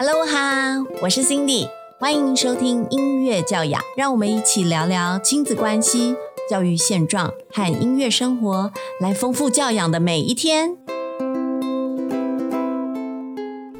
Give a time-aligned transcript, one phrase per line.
[0.00, 6.14] Hello 哈，我是 Cindy，欢迎收听音乐教养，让我们一起聊聊亲子关系、
[6.48, 10.76] 教育现状和音乐生活，来丰富教养的每一天。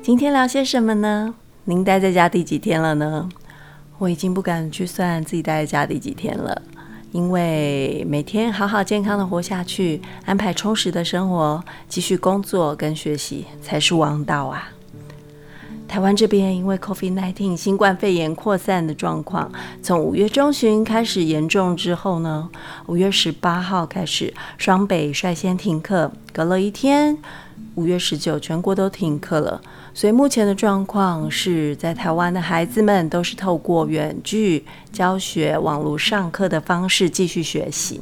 [0.02, 1.36] 今天聊些什么呢？
[1.66, 3.28] 您待在家第几天了呢？
[3.98, 6.60] 我已经不敢去算自己待在家第几天了。
[7.12, 14.72] 因为每天好好健康的活下去，安排充实的生活，继续工作跟学习才是王道啊！
[15.88, 19.50] 台湾这边因为 COVID-19 新冠肺炎扩散的状况，
[19.82, 22.50] 从五月中旬开始严重之后呢，
[22.86, 27.16] 五月十八号开始双北率先停课，隔了一天，
[27.74, 29.60] 五月十九全国都停课了。
[29.94, 38.00] 所以目前的状况是在台湾的孩子们都是透过远距教学、网络上课的方式继续学习。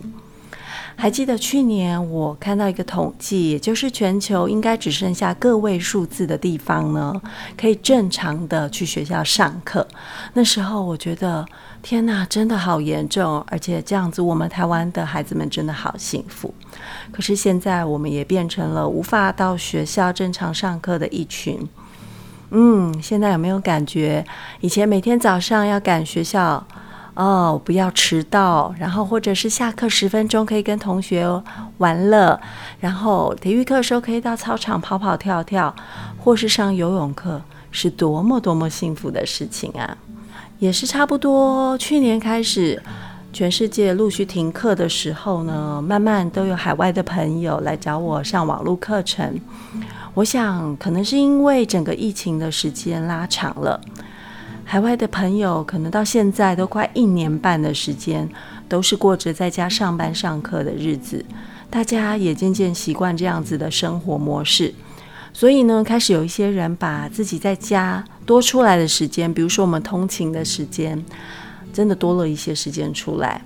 [0.99, 7.15] 还记得去年我看到一个统计，也就是全球应该只剩下个位数字的地方呢，
[7.57, 9.87] 可以正常的去学校上课。
[10.33, 11.47] 那时候我觉得，
[11.83, 16.53] 天哪，真的好严重，而且这样子，我们台湾的孩子们真的好幸福。
[17.13, 21.69] 可是现在，我们也变成了无法到学校正常上课的一群。
[22.51, 24.25] 嗯，现在有没有感觉？
[24.61, 26.67] 以前每天早上要赶学校，
[27.17, 31.27] 哦，不要迟到，然后或者是下课十分钟可以跟同学
[31.79, 32.39] 玩乐，
[32.79, 35.75] 然后体育课的时候可以到操场跑跑跳跳，
[36.19, 39.97] 或是上游泳课，是多么多么幸福的事情啊！
[40.59, 42.83] 也是差不多，去年开始，
[43.33, 49.41] 全世界陆续停课的时候呢，慢慢都有海外的朋友来找我上网络课程。
[50.13, 53.81] 我想，可能是因为整个疫情的时间拉长了，
[54.69, 58.29] 海外的朋友可能到现在都快一年半的时间，
[58.69, 61.25] 都是过着在家上班上课的日子，
[61.71, 64.75] 大家也渐渐习惯这样子的生活模式，
[65.33, 71.03] 所以呢，开始有一些人把自己在家多出来的时间，比如说我们通勤的时间，
[71.73, 73.41] 真的多了一些时间出来。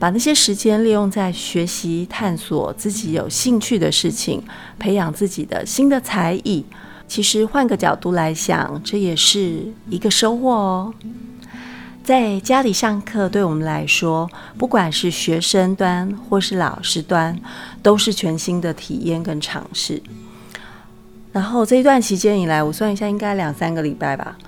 [0.00, 4.42] 把那些时间利用在学习、探索自己有兴趣的事情，
[4.80, 6.64] 培养自己的新的才艺。
[7.10, 10.94] 其实换个角度来想，这也是一个收获哦。
[12.04, 17.36] 在家里上课，对我们来说，不管是学生端或是老师端，
[17.82, 20.00] 都是全新的体验跟尝试。
[21.32, 24.38] 然后这一段期间以来，我算一下，应该两三个礼拜吧。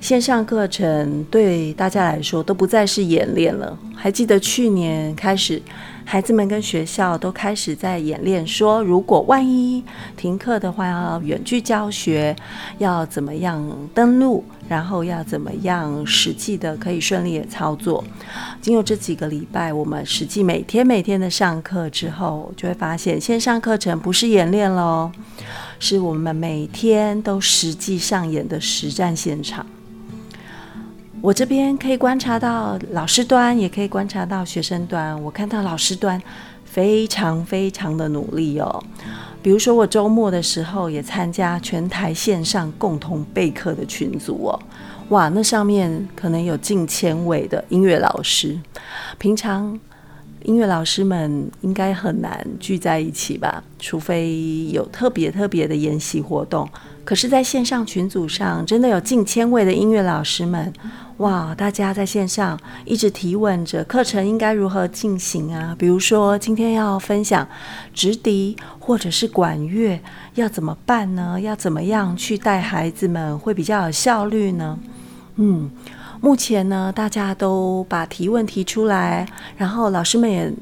[0.00, 3.78] 线上课程对大家来说都不再是演练了。
[3.94, 5.62] 还记得去年开始，
[6.10, 9.84] 孩子们跟学校都开始在演练，说如果万一
[10.16, 12.34] 停课的话，要远距教学，
[12.78, 18.02] 要怎么样登录，然后要怎么样实际的可以顺利的操作。
[18.62, 25.12] 经过这几个礼拜，我们实际每天每天的上课之后，就会发现线上课程不是演练喽，
[25.78, 29.66] 是我们每天都实际上演的实战现场。
[31.20, 35.20] 我这边可以观察到老师端，也可以观察到学生端。
[35.22, 36.20] 我看到老师端
[36.64, 38.82] 非常非常的努力哦。
[39.42, 44.60] 比如说我周末的时候也参加全台线上共同备课的群组哦，
[45.08, 48.58] 哇，那上面可能有近千位的音乐老师。
[49.18, 49.78] 平常
[50.44, 56.68] 音乐老师们应该很难聚在一起吧，除非有特别特别的研习活动。
[57.04, 60.72] 可是，在线上群组上，真的有近千位的音乐老师们。
[61.18, 61.52] 哇！
[61.52, 65.74] 大家在线上一直提问着课程应该如何进行啊？
[65.76, 67.48] 比如说今天要分享
[67.92, 69.98] 直笛或者是管乐，
[70.34, 71.40] 要怎么办呢？
[71.40, 74.78] 要怎么样去带孩子们会比较有效率呢？
[75.36, 75.70] 嗯，
[76.20, 80.52] 目前呢，大家都把提问提出来，然后老师们也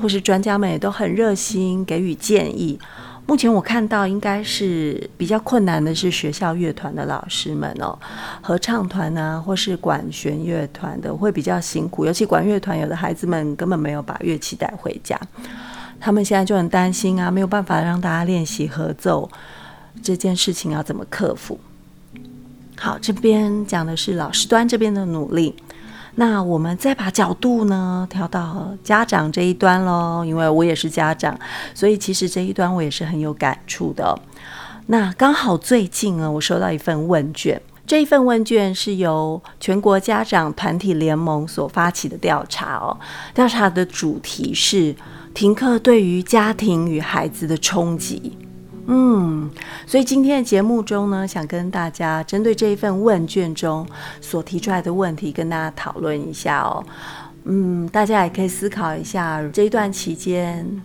[0.00, 2.78] 或是专家们也都很热心给予建议。
[3.24, 7.96] 目前我看到应该是比较困难的是学校乐团的老师们哦，
[8.40, 15.18] 合唱团啊，或是管弦乐团的会比较辛苦，尤其管乐团有的孩子们根本没有把乐器带回家，
[16.00, 19.30] 他们现在就很担心啊，没有办法让大家练习合奏
[20.02, 21.58] 这件事情要怎么克服？
[22.76, 25.54] 好，这边讲的是老师端这边的努力。
[26.16, 31.38] 那我们再把角度呢调到家长这一端喽，因为我也是家长，
[31.74, 34.18] 所以其实这一端我也是很有感触的。
[34.86, 42.98] 那刚好最近呢，我收到一份问卷，这一份问卷是由全国家长团体联盟所发起的调查哦。
[43.32, 44.94] 调查的主题是
[45.32, 48.36] 停课对于家庭与孩子的冲击。
[48.86, 49.50] 嗯，
[49.86, 53.86] 所以今天的节目中呢，想跟大家针对这一份问卷中
[54.20, 56.84] 所提出来的问题，跟大家讨论一下哦。
[57.44, 60.82] 嗯，大家也可以思考一下，这一段期间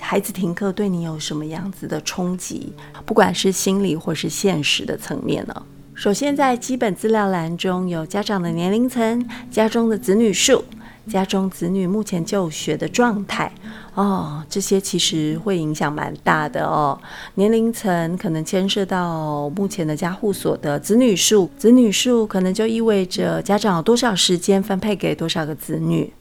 [0.00, 2.72] 孩子停课对你有什么样子的冲击，
[3.04, 5.62] 不管是心理或是现实的层面呢？
[5.94, 10.62] 首先，在基本资料栏中有家长的年龄层、家中的子女数、
[11.08, 13.50] 家中子女目前就学的状态。
[13.94, 16.98] 哦，这些其实会影响蛮大的哦。
[17.36, 26.12] 年龄层可能牵涉到目前的家户所得、子女数，子女数可能就意味着家长有多少时间分配给多少个子女。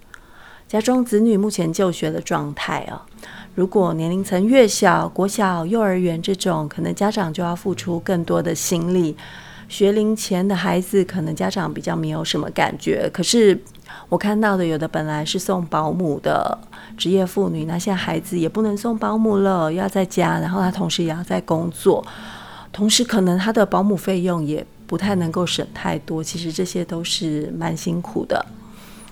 [0.67, 3.01] 家中子女目前就学的状态哦。
[3.53, 9.15] 如果年龄层越小，国小、幼儿园这种，可能家长就要付出更多的心力。
[9.67, 13.09] 学龄前的孩子，可能家长比较没有什么感觉。
[13.13, 13.59] 可是
[14.09, 16.57] 我看到的，有的本来是送保姆的
[16.97, 22.05] 职业妇女，那现在孩子也不能送保姆了，要在家，然后他同时也要在工作，
[22.71, 26.23] 同时可能他的保姆费用也不太能够省太多。
[26.23, 28.45] 其实这些都是蛮辛苦的。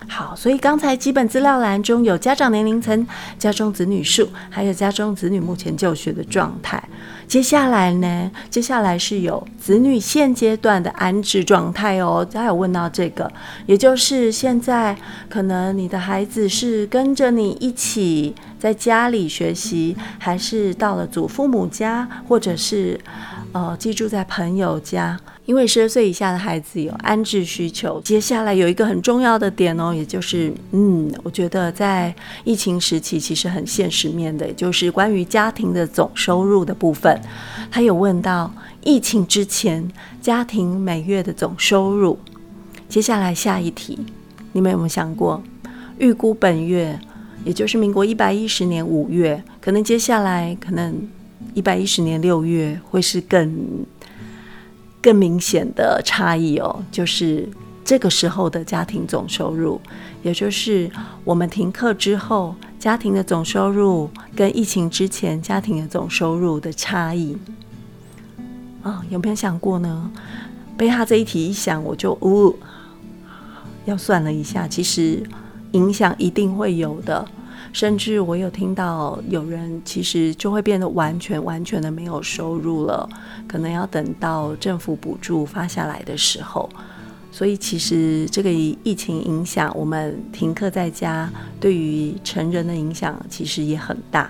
[0.08, 3.08] 好，所以刚才基本资料栏中有家长年龄层、
[3.40, 6.82] 家中子女数，还有家中子女目前就学的状态。
[7.28, 8.30] 接下来呢？
[8.50, 12.28] 接下来是有子女现阶段的安置状态哦。
[12.32, 13.32] 他有问到这个，
[13.66, 14.96] 也就是现在
[15.30, 23.00] 可能你的孩子是跟着你一起在家里学习，还是到了祖父母家，或者是
[23.54, 25.18] 呃寄住在朋友家？
[25.46, 37.20] 因为十二岁以下的孩子有安置需求，接下来有一个很重要的点哦，也就是，嗯，我觉得在疫情时期其实很现实面的，也就是关于家庭的总收入的部分。
[37.70, 38.54] 他有问到
[38.84, 39.86] 疫情之前
[40.22, 42.18] 家庭每月的总收入。
[42.88, 44.00] 接下来下一题，
[44.54, 45.44] 你们有没有想过，
[45.98, 46.98] 预估本月，
[47.44, 50.96] 也就是民国一百一十年五月，可能接下来可能
[51.54, 53.86] 一百一十年六月会是更。
[55.04, 57.48] 更明显的差异哦，就是
[57.84, 59.80] 这个时候的家庭总收入，
[60.24, 60.90] 也就是
[61.26, 67.38] 我们停课之后家庭的总收入跟疫情之前家庭的总收入的差异
[68.82, 70.10] 啊，有没有想过呢？
[70.78, 72.58] 被他这一题一想，我就呜，
[73.84, 75.22] 要算了一下，其实
[75.74, 77.28] 影响一定会有的。
[77.72, 83.08] 甚至我有听到有人其实就会变得完全完全的没有收入了，
[83.48, 86.70] 可能要等到政府补助发下来的时候。
[87.32, 91.28] 所以其实这个疫情影响我们停课在家，
[91.60, 94.30] 对于成人的影响其实也很大。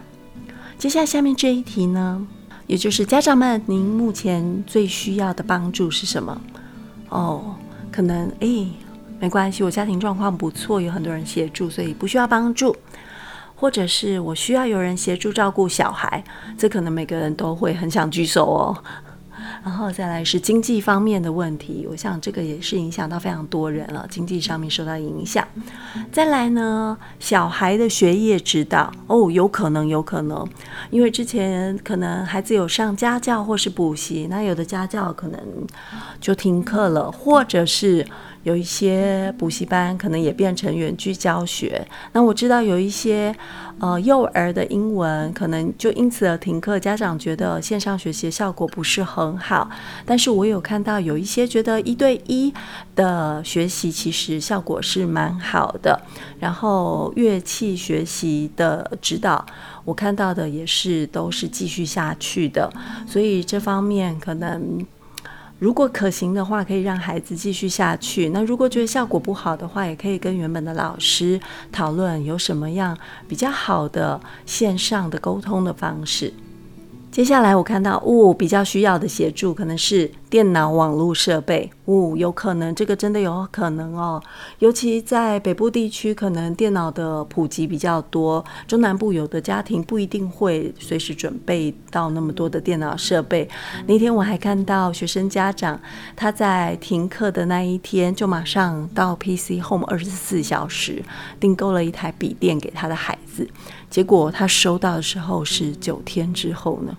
[0.78, 2.26] 接下来下面这一题呢，
[2.66, 6.42] 也就是家长们，您目前最需要的帮助是什么？
[7.10, 7.56] 哦，
[7.92, 8.68] 可能诶，
[9.20, 12.74] 没关系，我家庭状况不错，有很多人协助，所以不需要帮助。
[13.64, 16.22] 或者是我需要有人协助照顾小孩，
[16.58, 18.78] 这可能每个人都会很想举手哦。
[19.64, 25.48] 然后再来是经济方面的问题，我想这个也是影响到非常多人了，经济上面受到影响。
[26.12, 30.46] 再来呢，小孩的学业指导哦，有可能有可能，
[30.90, 35.40] 因为之前可能孩子有上家教或是补习，那有的家教可能
[36.20, 38.06] 就停课了，或者是。
[38.44, 43.34] 有一些补习班可能也变成远距教学，那我知道有一些
[43.80, 49.70] 呃幼儿的英文可能就因此而停课，家长觉得线上学习效果不是很好。
[50.06, 52.54] 但是我有看到有一些觉得一对一
[52.96, 56.02] 的学习其实效果是蛮好的，
[56.40, 59.46] 然后乐器学习的指导，
[59.86, 62.72] 我看到的也是都是继续下去的，
[63.08, 64.86] 所以这方面可能。
[65.64, 68.28] 如果可行的话，可以让孩子继续下去。
[68.32, 71.40] 那如果觉得效果不好的话，也可以跟原本的老师
[71.72, 72.98] 讨论有什么样
[73.30, 76.34] 比较好的线上的沟通的方式。
[77.10, 84.20] 接下来我看到，哦，比较需要的协助可能是电脑网络设备，哦，有可能这个真的有可能哦，
[84.58, 93.48] 尤其在北部地区，可能电脑的普及比较多，中南部有的家庭不一定会随时准备到那么多的电脑设备。
[93.86, 95.80] 那天我还看到学生家长
[96.16, 101.04] 他在停课的那一天，就马上到 PC Home 二十四小时
[101.40, 103.48] 订购了一台笔电给他的孩子。
[103.88, 106.98] 结果他收到的时候是九天之后呢，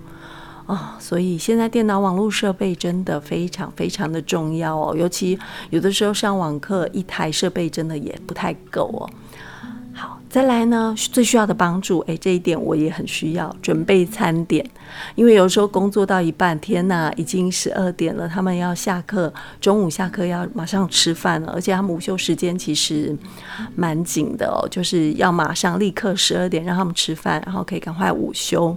[0.66, 5.38] 哦，所以现在电脑网络设备真的非常非常的重要哦，尤其
[5.70, 9.10] 有的时候上网课一台设备真的也不太够哦。
[9.96, 14.68] 好再来呢，最需要的帮助，诶，这一点我也很需要准备餐点，
[15.14, 23.16] 因为有时候工作到一半，天呐，已经十二点了，他们要下课，中午下课要马上吃饭了，而且他们午休时间其实
[23.76, 28.76] 蛮紧的哦，就是要马上立刻十二点让他们吃饭，然后可以赶快午休。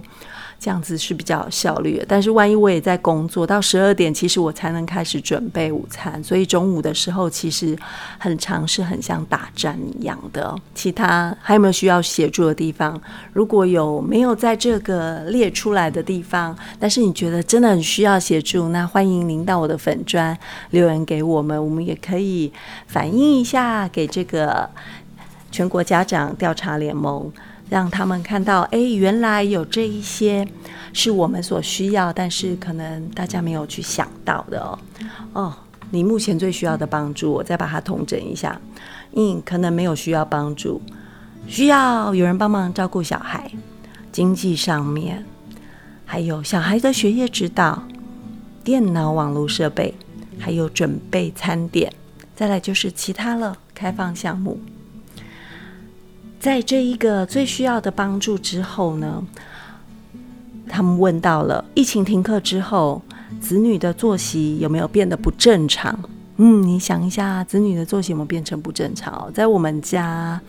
[0.60, 2.04] 这样子是比较效率的。
[2.08, 7.76] 但是万一我也在工作，到十二点，其实我才能开始准备午餐，所以中午的时候其实
[8.18, 10.54] 很长，是很像打战一样的。
[10.74, 13.00] 其他还有没有需要协助的地方？
[13.32, 20.36] 如果有没有在这个列出来的地方，但是你觉得真的很需要协助，那欢迎您到我的粉砖
[20.70, 22.52] 留言给我们，我们也可以
[22.86, 24.68] 反映一下给这个
[25.50, 27.30] 全国家长调查联盟。
[27.68, 30.46] 让他们看到，哎，原来有这一些
[30.92, 34.78] 是我们所需要，但是可能大家没有去想到的哦。
[35.32, 35.54] 哦，
[35.90, 38.60] 你目前最需要的帮助，我再把它统整一下。
[39.14, 40.80] 嗯，可能没有需要帮助，
[41.46, 43.50] 需要有人帮忙照顾小孩，
[44.12, 45.24] 经济上面，
[46.04, 47.82] 还有小孩的学业指导、
[48.62, 49.94] 电脑网络设备，
[50.38, 51.92] 还有准备餐点，
[52.36, 54.60] 再来就是其他了，开放项目。
[56.40, 59.24] 在这一个最需要的帮助之后呢，
[60.68, 63.02] 他们问到了疫情停课之后，
[63.40, 65.98] 子女的作息有没有变得不正常？
[66.36, 69.28] 嗯，你想一下，子女的作息有没有变成不正常？
[69.34, 70.40] 在我们家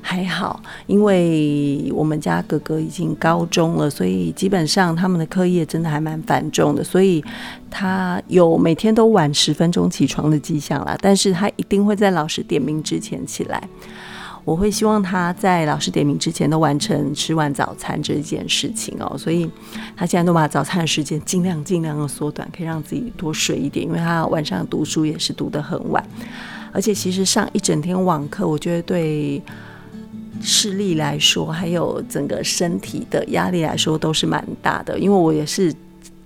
[0.00, 7.24] 还好，因为我们家哥哥已经高中了，所以基本上他们的课业真的还蛮繁重的，所以
[7.70, 10.98] 他有每天都晚十分钟起床的迹象啦。
[11.00, 13.62] 但是他一定会在老师点名之前起来。
[14.44, 19.48] 我会希望他在老师点名之前都完成吃完早餐这件事情哦，所以
[19.96, 26.04] 他现在都把早餐的时间尽量尽量的缩短，可以让自己多睡一点，因为他晚上读书也是读得很晚，
[26.72, 29.40] 而且其实上一整天网课，我觉得对
[30.40, 35.72] 视力来说，还有整个身体的压力来说都是蛮大的，因为我也是。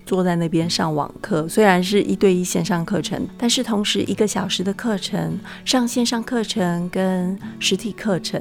[0.07, 8.41] 坐在那边上网课，虽然是一对一线上课程，但是同时一个小时的课程上线上课程跟实体课程，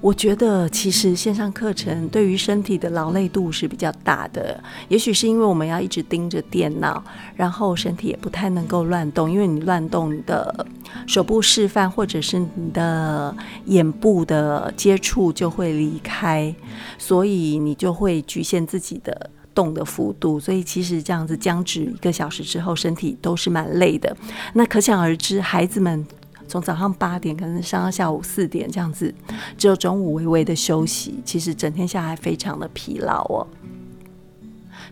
[0.00, 4.62] 我觉得其实线上课程对于身体的劳累度是比较大的。
[4.88, 7.02] 也许是因为我们要一直盯着电脑，
[7.34, 10.64] 然后身体也不太能够乱动，因为你乱动，的
[11.08, 16.54] 手部示范或者是你的眼部的接触就会离开，
[16.96, 19.30] 所以你就会局限自己的。
[19.54, 24.16] 动的幅度，所以其实这样子僵直一个小时之后，身体都是蛮累的。
[24.54, 26.06] 那可想而知，孩子们
[26.48, 29.14] 从早上八点可能上到下午四点这样子，
[29.56, 33.46] 只有中午微微的休息，其实整天下来非常的疲劳哦。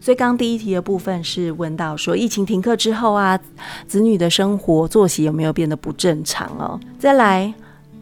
[0.00, 3.38] 所以刚第一题的部分是问到说，疫情停课之后啊，
[3.86, 6.80] 子女的生活作息有没有变得不正常哦？
[6.98, 7.52] 再来，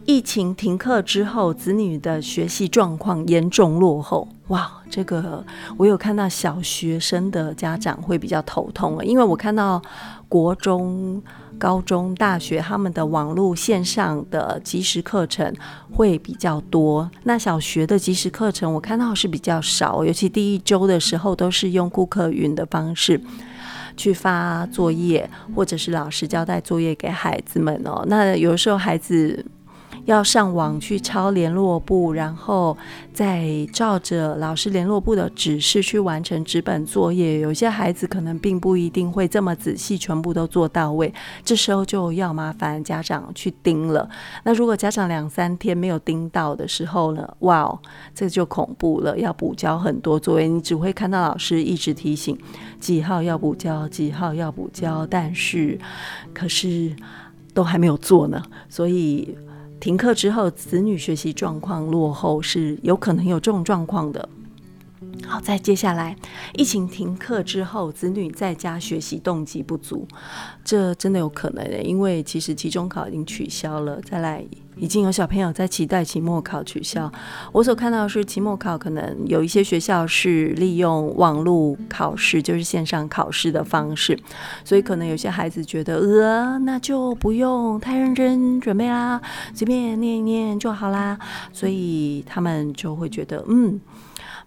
[0.05, 4.29] 疫情停课之后，子女的学习状况严重落后。
[4.49, 5.43] 哇，这个
[5.77, 9.79] 我有看到小学生的家长会比较头痛了，因为我看到
[10.27, 11.21] 国中、
[11.59, 15.53] 高中、大学他们的网络线上的即时课程
[15.93, 23.21] 会比较多，那小学的即时课程我看到是比较少，尤其第一周的时候都是用顾客云的方式
[23.95, 28.03] 去发作业，或者是老师交代作业给孩子们哦。
[28.07, 29.45] 那有时候孩子。
[30.05, 32.77] 要上网去抄联络簿，然后
[33.13, 37.39] 再照着老师联络簿的指示去完成纸本作业。
[37.39, 41.13] 有些孩子可能并不一定会这么仔细，全部都做到位。
[41.43, 44.09] 这时候就要麻烦家长去盯了。
[44.43, 47.27] 那如果家长两三天没有盯到的时候呢？
[47.39, 47.79] 哇哦，
[48.15, 50.47] 这就恐怖了，要补交很多作业。
[50.47, 52.37] 你只会看到老师一直提醒
[52.79, 55.77] 几号要补交，几号要补交，但是
[56.33, 56.95] 可是
[57.53, 59.37] 都还没有做呢，所以。
[59.79, 64.27] 停课之后，子女学习状况落后是有可能有这种状况的。
[65.25, 66.15] 好，再接下来，
[66.55, 70.07] 疫情停课之后，子女在家学习动机不足，
[70.63, 74.01] 这真的有可能的，因为其实期中考已经取消了。
[74.01, 74.43] 再来，
[74.75, 77.11] 已经有小朋友在期待期末考取消。
[77.51, 84.19] 我所看到的是，期末考可能有一些学校是利用网络考试，就是线上考试的方式，
[84.65, 89.21] 所以可能有些孩子觉得，呃，那就不用太认真准备啦，
[89.53, 91.17] 随便念一念就好啦，
[91.53, 93.79] 所以他们就会觉得，嗯。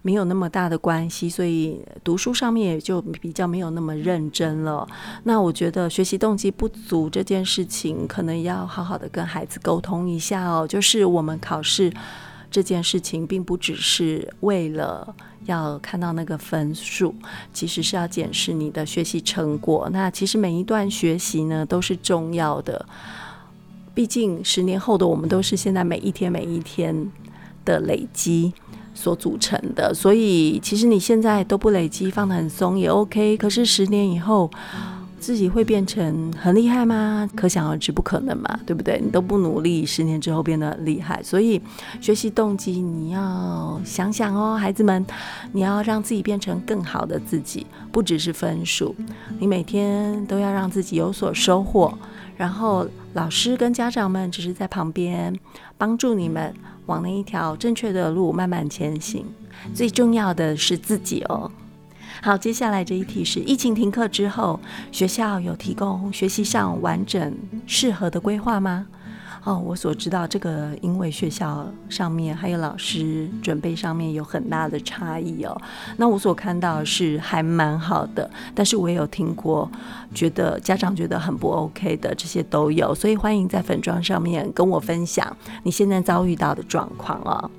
[0.05, 4.87] 没有那么大的关系，所以读书上面也就比较没有那么认真了。
[5.23, 10.67] 那我觉得学习动机不足这件事情，可能要好好的跟孩子沟通一下哦。
[10.67, 11.91] 就是我们考试
[12.51, 17.15] 这件事情，并不只是为了要看到那个分数，
[17.53, 19.89] 其实是要检视你的学习成果。
[19.93, 22.85] 那其实每一段学习呢，都是重要的。
[23.95, 27.09] 毕竟十年后的我们，都是现在每一天每一天
[27.63, 28.51] 的累积。
[29.03, 33.35] 所组成的，所以其实你现在都不累积，放得很松也 OK。
[33.35, 34.49] 可是十年以后，
[35.19, 37.29] 自己会变成很厉害吗？
[37.35, 39.01] 可想而知，不可能嘛，对不对？
[39.03, 41.21] 你都不努力，十年之后变得很厉害。
[41.21, 41.61] 所以
[41.99, 45.05] 学习动机你要想想哦，孩子们，
[45.51, 48.95] 你要让自己变成更好的自己，不只是分数，
[49.37, 51.93] 你每天都要让自己有所收获。
[52.37, 55.33] 然后老师跟家长们只是在旁边
[55.77, 56.53] 帮助你们
[56.87, 59.25] 往那一条正确的路慢慢前行。
[59.73, 61.49] 最重要的是自己哦。
[62.21, 64.59] 好，接下来这一题是：疫情停课之后，
[64.91, 67.35] 学校有提供学习上完整
[67.65, 68.87] 适合的规划吗？
[69.45, 75.61] 哦，我所知道这个，因为学校上面还有老师准备上面有很大的差异哦。
[75.97, 79.69] 那我所看到是还蛮好的，但是我也有听过，
[80.13, 82.95] 觉得家长觉得很不 OK 的，这些都有。
[82.95, 87.51] 所以欢迎在粉妆上面跟我分享你现在遭遇到的状况哦。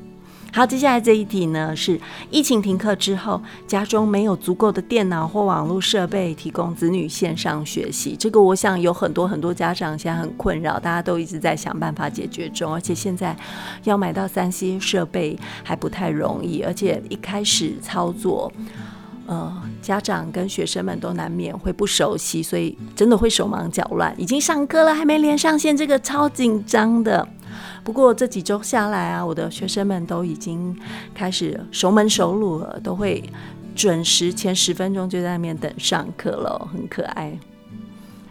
[0.54, 8.14] 好，接下来这一题呢是疫情停课之后，家中没有足够的电脑或网络设备提供子女线上学习。
[8.16, 12.72] 这个我想有很多很多家长现在很困扰，大家都一直在想办法解决中。
[12.72, 13.36] 而且现在
[13.82, 18.52] 要买到三 C 设备还不太容易，而且一开始操作，
[19.26, 24.14] 呃，家长跟学生们都难免会不熟悉，所以真的会手忙脚乱。
[24.16, 27.26] 已经上课了，还没连上线，这个超紧张的。
[27.84, 30.74] 不过这几周下来啊，我的学生们都已经
[31.14, 33.22] 开始熟门熟路了，都会
[33.76, 37.38] 准时前十分钟就在那边等上课了，很可爱。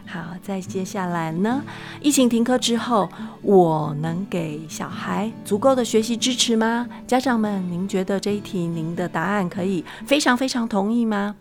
[0.06, 1.62] 好，再接下来呢，
[2.00, 3.08] 疫情停课之后，
[3.42, 6.88] 我能给小孩足够的学习支持吗？
[7.06, 11.36] 家长们，您觉得这一题您的答案可以非常非常同意吗？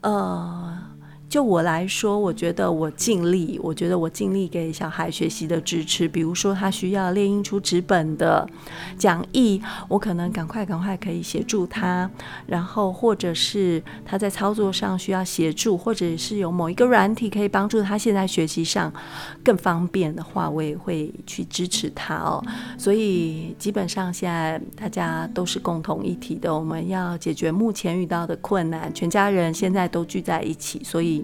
[0.00, 0.78] 呃。
[1.30, 6.08] 就我来说，我觉得我尽力，我觉得我尽力给小孩学习的支持。
[6.08, 8.44] 比如说，他需要列印出纸本的
[8.98, 12.10] 讲义，我可能赶快赶快可以协助他。
[12.48, 18.92] 然后，或者是他在操作上需要协助，或者是有某一个软体可以帮助他现在学习上
[19.44, 22.42] 更方便的话，我也会去支持他哦。
[22.76, 31.19] 所以，基本上现在大家都是共同一体的，我们要解决目前遇到的困难，全家人现在都聚在一起，所以。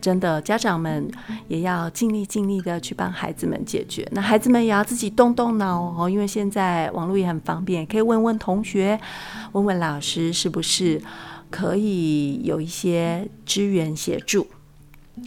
[0.00, 1.10] 真的，家长们
[1.48, 4.06] 也要尽力尽力的去帮孩子们解决。
[4.12, 9.00] 那孩子们也要自己动动脑哦，因为现在网络也很方便，可以问问同学，
[9.52, 11.00] 问问老师，是不是
[11.50, 14.46] 可以有一些支援协助。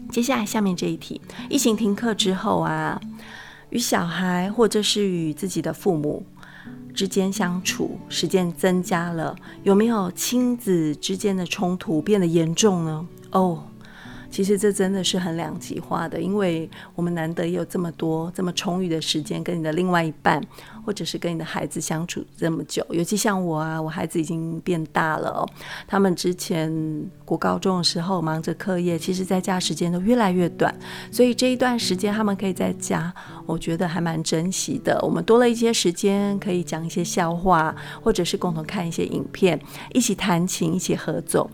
[0.09, 2.99] 接下来下面这一题：疫情停课之后啊，
[3.69, 6.25] 与小孩或者是与自己的父母
[6.93, 13.05] 之间相处时间增加了，有没有亲子之间的冲突变得严重呢？
[13.31, 13.63] 哦。
[14.33, 20.41] 其实这真的是很两极化的，因为我们难得有这么多这么充裕的时间跟你的另外一半，
[20.83, 22.83] 或者是跟你的孩子相处这么久。
[22.89, 25.47] 尤其像我啊，我孩子已经变大了哦，
[25.87, 26.67] 他们之前
[27.23, 30.73] 国高中的时候忙着课业，其实在家时间都越来越短，
[31.11, 33.13] 所以这一段时间他们可以在家，
[33.45, 34.99] 我觉得还蛮珍惜的。
[35.03, 39.61] 我们多了一些时间，可以讲一些笑话，或者是共同看一些影片，
[39.93, 41.47] 一起弹琴，一起合奏。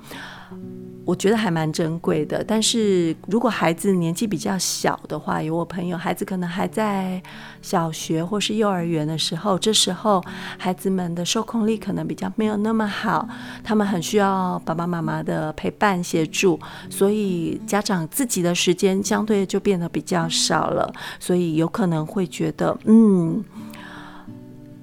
[1.09, 7.19] 我觉得还蛮珍贵的，但是如果孩子年纪比较小的话，有我朋友孩子可能还在
[7.63, 10.23] 小学或是幼儿园的时候，这时候
[10.59, 13.27] 孩子们的受控力可能比较没有那么好，
[13.63, 16.59] 他们很需要爸爸妈妈的陪伴协助，
[16.91, 23.43] 所以家长自己的时间相对就变得比较少了，所以有可能会觉得嗯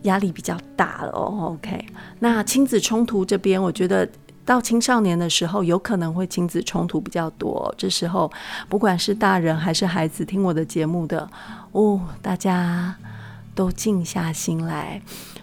[0.02, 1.54] 压力比较大了哦。
[1.54, 1.86] OK，
[2.18, 4.08] 那亲子冲突这边，我觉得。
[4.46, 7.74] 到青少年的时候，有可能会亲子冲突比较多。
[7.76, 8.30] 这时候，
[8.68, 11.28] 不管是大人还是孩子，听我的节目的
[11.72, 12.94] 哦，大家
[13.56, 15.02] 都静下心来，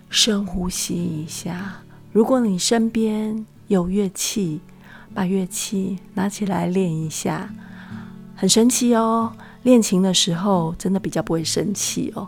[0.09, 1.81] 深呼吸一下。
[2.13, 4.61] 如果你身边有乐器，
[5.13, 7.49] 把乐器拿起来练一下。
[8.35, 12.25] 很神奇哦，练琴的时候真的比较不会生气哦，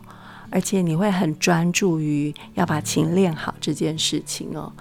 [0.49, 4.73] 而且你会很专注于要把琴练好这件事情哦。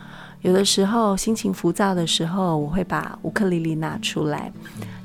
[0.45, 4.53] 有的时候心情浮躁的时候，我会把乌克丽丽拿出来，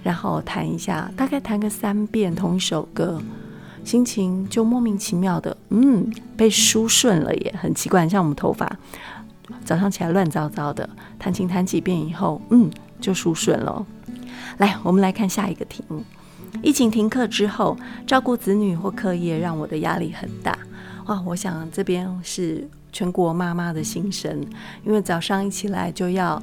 [0.04, 3.22] 然后弹一下，大概弹个三遍同一首歌，
[3.86, 8.70] 心情就莫名其妙的，嗯，被梳顺了耶，很奇怪，像我们头发
[9.64, 13.86] 早上起来乱糟糟的，弹琴弹几遍以后，嗯，就梳顺了。
[14.58, 16.04] 来，我们来看下一个题目：
[16.62, 20.60] 疫情停课之后，照顾子女或课业让我的压力很大。
[21.06, 22.70] 哇，我想这边是。
[22.92, 24.46] 全国妈妈的心声，
[24.86, 26.42] 因为早上一起来就要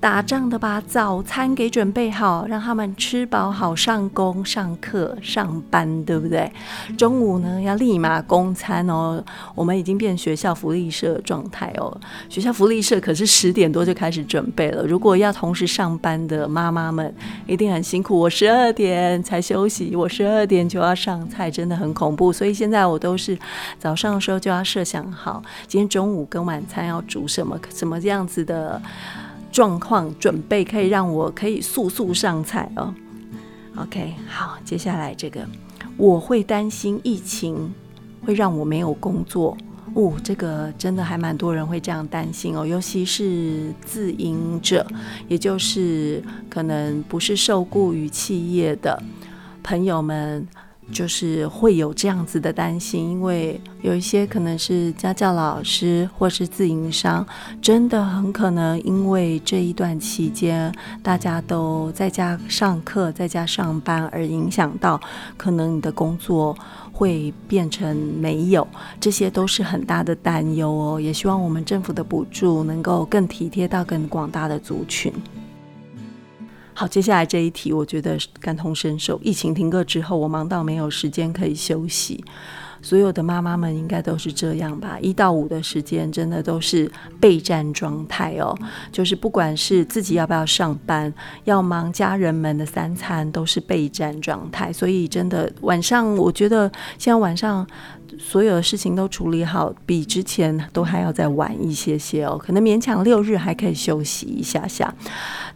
[0.00, 6.52] 打仗的把早餐给准备好，让他们吃饱好上工、上课、上班，对不对？
[6.98, 9.24] 中午呢要立马供餐哦。
[9.54, 11.98] 我们已经变学校福利社状态哦。
[12.28, 14.84] 学校福利社可是十点多就开始准备了。
[14.84, 17.14] 如果要同时上班的妈妈们
[17.46, 18.18] 一定很辛苦。
[18.18, 22.30] 我十二点才休息，我十二点就要上菜，真的很恐怖。
[22.30, 23.38] 所以现在我都是
[23.78, 28.82] 早上的时候就要设想好，今天中午跟晚餐要煮什么，什么这样子的。
[29.54, 32.92] 状况准备可以让我可以速速上菜哦。
[33.76, 35.46] OK，好，接下来这个
[35.96, 37.72] 我会担心疫情
[38.26, 39.56] 会让我没有工作
[39.94, 40.12] 哦。
[40.24, 44.84] 这个真的还蛮多人会这样担心哦，尤其是自营者，
[45.28, 49.00] 也就是可能不是受雇于企业的
[49.62, 50.44] 朋友们。
[50.92, 57.26] 就是会有这样子的担心，因为有一些可能是家教老师或是自营商，
[57.60, 65.00] 真的很可能因为这一段期间大家都在家上课、在家上班而影响到，
[65.36, 66.56] 可能你的工作
[66.92, 68.66] 会变成没有，
[69.00, 71.00] 这些都是很大的担忧哦。
[71.00, 75.12] 也希望我们政府的补助能够更体贴到更广大的族群。
[76.76, 79.16] 好，接下来这一题，我觉得感同身受。
[79.22, 82.24] 疫情停课之后，我忙到没有时间可以休息。
[82.84, 84.98] 所有的妈妈们应该都是这样吧？
[85.00, 88.54] 一到五的时间，真的都是备战状态哦。
[88.92, 91.12] 就是不管是自己要不要上班，
[91.44, 94.70] 要忙家人们的三餐，都是备战状态。
[94.70, 97.66] 所以真的晚上，我觉得现在晚上。
[98.16, 102.38] 所有的事情都处理好，比之前都还要再晚一些些哦。
[102.38, 104.94] 可能勉强六日还可以休息一下下，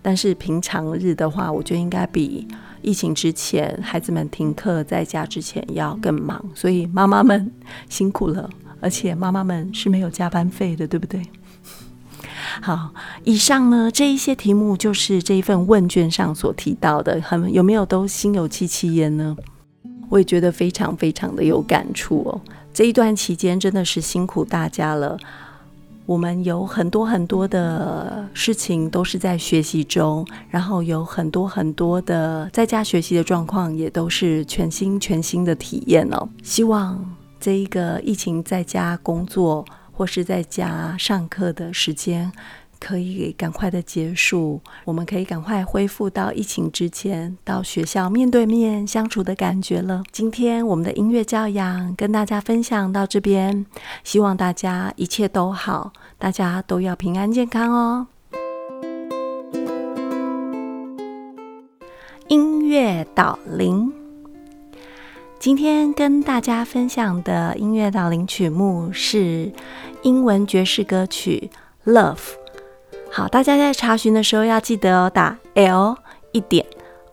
[0.02, 2.48] 但是平常日的话，我觉得应该比
[2.82, 6.42] 疫情之前孩子们停课在家之前要更忙。
[6.54, 7.50] 所以妈妈们
[7.88, 8.48] 辛苦了，
[8.80, 11.22] 而且妈妈们是没有加班费的，对不对？
[12.60, 12.92] 好，
[13.24, 19.36] 以上呢这一些题目就是这一份问卷上所提到的，很有没有都心有戚戚焉呢？
[20.08, 22.40] 我也觉得非常非常的有感触哦。
[22.72, 25.18] 这一段期间真的是辛苦大家了。
[26.08, 36.26] 我们有很多很多的事情都是在学习中，然后有很多很多的在家学习的状况，也都是全新全新的体验哦。
[36.42, 42.32] 希望这一个疫情在家工作或是在家上课的时间。
[42.80, 50.02] 可以赶快的结束，我们可以赶快恢复到疫情之前到学校面对面相处的感觉了。
[50.12, 53.66] 今天我们的音乐教养跟大家分享到这边，
[54.04, 58.06] 希望大家一切都好，大家都要平安健康哦。
[62.28, 63.92] 音乐导聆，
[65.38, 69.50] 今天跟大家分享的音乐导聆曲目是
[70.02, 71.50] 英文爵士歌曲
[71.90, 72.16] 《Love》。
[73.10, 75.96] 好，大家在查询的时候要记得哦，打 L
[76.32, 76.64] 一点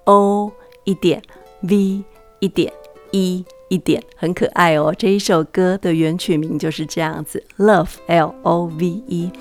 [0.04, 0.52] O
[0.84, 1.22] 一点
[1.62, 2.04] V
[2.40, 2.72] 一点
[3.12, 4.94] E 一点，很可爱哦。
[4.96, 9.32] 这一首歌的原曲名就是这样子，Love L O V E。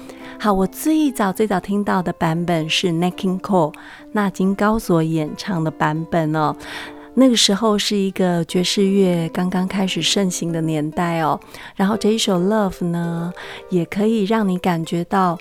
[0.40, 3.74] 好，我最早最早听到的版本是 n a k i n g Cole
[4.12, 6.56] 那金高所演唱的版本哦。
[7.14, 11.38] 那个时候是一个爵士乐刚刚开始盛行的年代哦。
[11.76, 13.32] 然后这一首 Love 呢，
[13.68, 15.36] 也可以让你感觉到。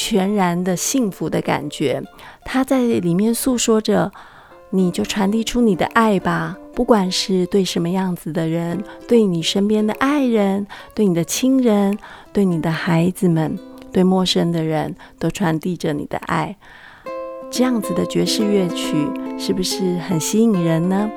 [0.00, 2.00] 全然的幸福的感觉，
[2.44, 4.12] 他在里面诉说着，
[4.70, 11.98] 你就传递出你的爱吧，不管是对什么样子的人，对你身边的爱人，对你的亲人，
[12.32, 13.58] 对你的孩子们，
[13.92, 16.54] 对陌生的人都传递着你的爱。
[17.50, 18.94] 这样子的爵士乐曲
[19.36, 21.10] 是不是很吸引人呢？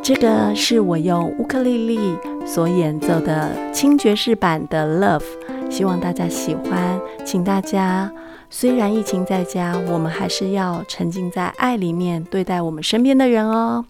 [0.00, 1.98] 这个是我用乌克丽丽
[2.46, 5.24] 所演奏的轻爵士版的《Love》。
[5.70, 8.10] 希望大家喜欢，请大家
[8.48, 13.84] 虽然疫情在家，我们还是要沉浸在爱里面对待我们身边的人哦。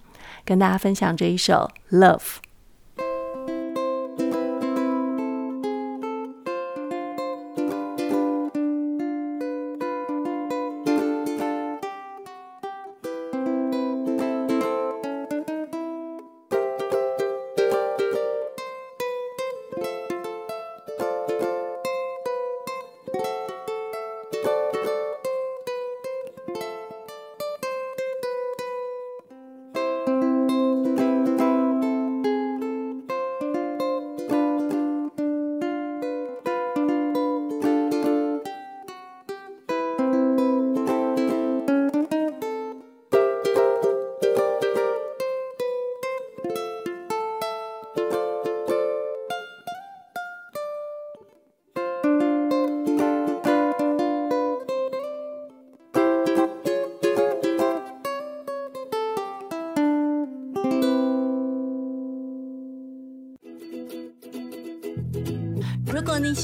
[0.45, 2.19] 跟大家分享这一首《Love》。